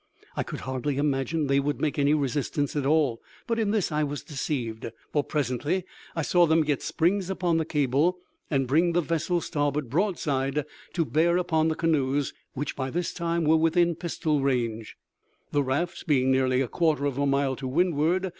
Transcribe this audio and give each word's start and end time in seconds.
I 0.35 0.41
could 0.41 0.61
hardly 0.61 0.97
imagine 0.97 1.41
that 1.43 1.47
they 1.49 1.59
would 1.59 1.79
make 1.79 1.97
resistance 1.97 2.75
at 2.75 2.87
all, 2.87 3.21
but 3.45 3.59
in 3.59 3.69
this 3.69 3.91
was 3.91 4.23
deceived; 4.23 4.87
for 5.13 5.23
presently 5.23 5.85
I 6.15 6.23
saw 6.23 6.47
them 6.47 6.63
get 6.63 6.81
springs 6.81 7.29
upon 7.29 7.57
the 7.57 7.65
cable, 7.65 8.17
and 8.49 8.65
bring 8.67 8.93
the 8.93 9.01
vessel's 9.01 9.45
starboard 9.45 9.91
broadside 9.91 10.65
to 10.93 11.05
bear 11.05 11.37
upon 11.37 11.67
the 11.67 11.75
canoes, 11.75 12.33
which 12.53 12.75
by 12.75 12.89
this 12.89 13.13
time 13.13 13.43
were 13.43 13.57
within 13.57 13.93
pistol 13.93 14.41
range, 14.41 14.97
the 15.51 15.61
rafts 15.61 16.01
being 16.01 16.31
nearly 16.31 16.61
a 16.61 16.67
quarter 16.67 17.05
of 17.05 17.19
a 17.19 17.27
mile 17.27 17.55
to 17.57 17.67
windward. 17.67 18.29